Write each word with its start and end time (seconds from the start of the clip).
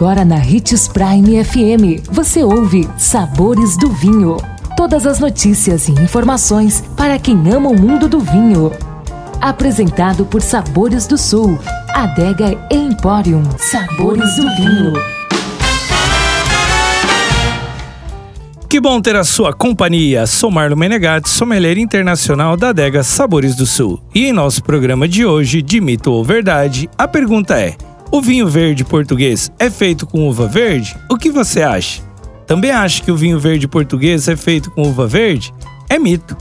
Agora 0.00 0.24
na 0.24 0.36
Ritz 0.36 0.88
Prime 0.88 1.44
FM, 1.44 2.08
você 2.10 2.42
ouve 2.42 2.88
Sabores 2.96 3.76
do 3.76 3.90
Vinho. 3.90 4.38
Todas 4.74 5.06
as 5.06 5.20
notícias 5.20 5.88
e 5.88 5.92
informações 5.92 6.82
para 6.96 7.18
quem 7.18 7.36
ama 7.52 7.68
o 7.68 7.78
mundo 7.78 8.08
do 8.08 8.18
vinho. 8.18 8.72
Apresentado 9.42 10.24
por 10.24 10.40
Sabores 10.40 11.06
do 11.06 11.18
Sul, 11.18 11.58
Adega 11.90 12.58
Emporium. 12.70 13.42
Sabores 13.58 14.36
do 14.36 14.56
Vinho. 14.56 14.94
Que 18.70 18.80
bom 18.80 19.02
ter 19.02 19.16
a 19.16 19.24
sua 19.24 19.52
companhia. 19.52 20.26
Sou 20.26 20.50
Marlon 20.50 20.76
Menegatti, 20.76 21.28
sommelier 21.28 21.76
internacional 21.76 22.56
da 22.56 22.70
Adega 22.70 23.02
Sabores 23.02 23.54
do 23.54 23.66
Sul. 23.66 24.00
E 24.14 24.28
em 24.28 24.32
nosso 24.32 24.64
programa 24.64 25.06
de 25.06 25.26
hoje, 25.26 25.60
de 25.60 25.78
mito 25.78 26.10
ou 26.10 26.24
verdade, 26.24 26.88
a 26.96 27.06
pergunta 27.06 27.60
é: 27.60 27.76
o 28.10 28.20
vinho 28.20 28.48
verde 28.48 28.84
português 28.84 29.52
é 29.58 29.70
feito 29.70 30.06
com 30.06 30.28
uva 30.28 30.48
verde? 30.48 30.96
O 31.08 31.16
que 31.16 31.30
você 31.30 31.62
acha? 31.62 32.02
Também 32.46 32.72
acha 32.72 33.02
que 33.02 33.12
o 33.12 33.16
vinho 33.16 33.38
verde 33.38 33.68
português 33.68 34.26
é 34.26 34.36
feito 34.36 34.70
com 34.72 34.82
uva 34.82 35.06
verde? 35.06 35.54
É 35.88 35.98
mito. 35.98 36.36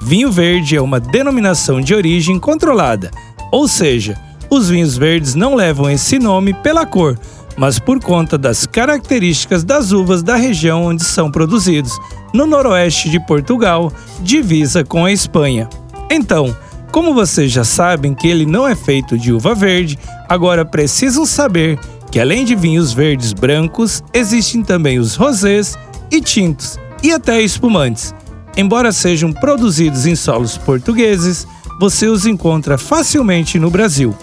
Vinho 0.00 0.32
verde 0.32 0.76
é 0.76 0.80
uma 0.80 0.98
denominação 0.98 1.80
de 1.80 1.94
origem 1.94 2.38
controlada, 2.38 3.10
ou 3.52 3.68
seja, 3.68 4.18
os 4.48 4.70
vinhos 4.70 4.96
verdes 4.96 5.34
não 5.34 5.54
levam 5.54 5.90
esse 5.90 6.18
nome 6.18 6.54
pela 6.54 6.86
cor, 6.86 7.18
mas 7.54 7.78
por 7.78 8.00
conta 8.00 8.38
das 8.38 8.64
características 8.64 9.62
das 9.62 9.92
uvas 9.92 10.22
da 10.22 10.36
região 10.36 10.84
onde 10.84 11.04
são 11.04 11.30
produzidos, 11.30 11.92
no 12.32 12.46
noroeste 12.46 13.10
de 13.10 13.20
Portugal, 13.26 13.92
divisa 14.20 14.82
com 14.82 15.04
a 15.04 15.12
Espanha. 15.12 15.68
Então, 16.10 16.56
como 16.90 17.14
vocês 17.14 17.52
já 17.52 17.64
sabem 17.64 18.14
que 18.14 18.28
ele 18.28 18.44
não 18.44 18.66
é 18.66 18.74
feito 18.74 19.16
de 19.16 19.32
uva 19.32 19.54
verde, 19.54 19.98
agora 20.28 20.64
precisam 20.64 21.24
saber 21.24 21.78
que 22.10 22.18
além 22.18 22.44
de 22.44 22.54
vinhos 22.56 22.92
verdes 22.92 23.32
brancos, 23.32 24.02
existem 24.12 24.62
também 24.62 24.98
os 24.98 25.14
rosés 25.14 25.78
e 26.10 26.20
tintos, 26.20 26.78
e 27.02 27.12
até 27.12 27.40
espumantes. 27.40 28.12
Embora 28.56 28.90
sejam 28.90 29.32
produzidos 29.32 30.06
em 30.06 30.16
solos 30.16 30.58
portugueses, 30.58 31.46
você 31.78 32.08
os 32.08 32.26
encontra 32.26 32.76
facilmente 32.76 33.58
no 33.58 33.70
Brasil. 33.70 34.14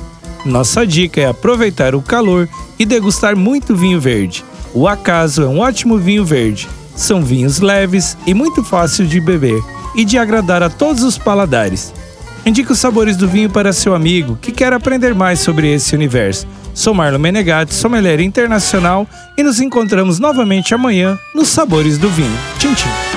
Nossa 0.45 0.85
dica 0.85 1.21
é 1.21 1.27
aproveitar 1.27 1.95
o 1.95 2.01
calor 2.01 2.47
e 2.77 2.85
degustar 2.85 3.35
muito 3.35 3.75
vinho 3.75 3.99
verde. 3.99 4.43
O 4.73 4.87
Acaso 4.87 5.41
é 5.41 5.47
um 5.47 5.59
ótimo 5.59 5.97
vinho 5.97 6.25
verde. 6.25 6.67
São 6.95 7.23
vinhos 7.23 7.59
leves 7.59 8.17
e 8.27 8.33
muito 8.33 8.63
fácil 8.63 9.07
de 9.07 9.19
beber 9.19 9.59
e 9.95 10.03
de 10.03 10.17
agradar 10.17 10.61
a 10.61 10.69
todos 10.69 11.03
os 11.03 11.17
paladares. 11.17 11.93
Indique 12.47 12.71
os 12.71 12.79
sabores 12.79 13.17
do 13.17 13.27
vinho 13.27 13.49
para 13.49 13.73
seu 13.73 13.93
amigo 13.93 14.37
que 14.41 14.53
quer 14.53 14.71
aprender 14.71 15.13
mais 15.13 15.41
sobre 15.41 15.69
esse 15.73 15.93
universo. 15.93 16.47
Sou 16.73 16.93
Marlon 16.93 17.19
Menegatti, 17.19 17.73
sommelier 17.73 18.21
internacional 18.21 19.05
e 19.37 19.43
nos 19.43 19.59
encontramos 19.59 20.17
novamente 20.17 20.73
amanhã 20.73 21.19
nos 21.35 21.49
Sabores 21.49 21.97
do 21.97 22.09
Vinho. 22.09 22.37
Tchim, 22.57 22.73
tchim. 22.73 23.16